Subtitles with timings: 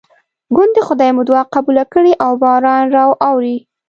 [0.55, 3.57] ګوندې خدای مو دعا قبوله کړي او باران راواوري.